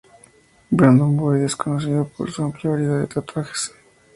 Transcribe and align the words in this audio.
Brandon 0.71 1.11
Boyd 1.15 1.43
es 1.43 1.55
conocido 1.55 2.07
por 2.07 2.31
su 2.31 2.43
amplia 2.43 2.71
variedad 2.71 2.99
de 3.01 3.05
tatuajes. 3.05 3.71